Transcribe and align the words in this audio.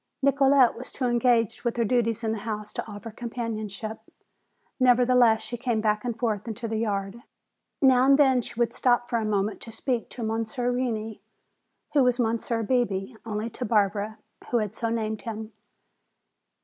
Nicolete 0.23 0.75
was 0.75 0.91
too 0.91 1.05
engaged 1.05 1.63
with 1.63 1.77
her 1.77 1.85
duties 1.85 2.23
in 2.23 2.31
the 2.31 2.39
house 2.39 2.73
to 2.73 2.87
offer 2.91 3.11
companionship. 3.11 3.99
Nevertheless, 4.79 5.43
she 5.43 5.57
came 5.57 5.79
back 5.79 6.03
and 6.03 6.17
forth 6.17 6.47
into 6.47 6.67
the 6.67 6.79
yard. 6.79 7.21
Now 7.83 8.05
and 8.07 8.17
then 8.17 8.41
she 8.41 8.59
would 8.59 8.73
stop 8.73 9.11
for 9.11 9.17
a 9.19 9.25
moment 9.25 9.61
to 9.61 9.71
speak 9.71 10.09
to 10.09 10.23
Monsieur 10.23 10.73
Reney, 10.73 11.19
who 11.93 12.01
was 12.03 12.19
Monsieur 12.19 12.63
Bebé 12.63 13.15
only 13.27 13.51
to 13.51 13.63
Barbara, 13.63 14.17
who 14.49 14.57
had 14.57 14.73
so 14.73 14.89
named 14.89 15.21
him. 15.21 15.53